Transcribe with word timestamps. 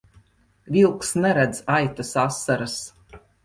Vilks 0.75 1.11
neredz 1.27 1.61
aitas 1.77 2.17
asaras. 2.25 2.77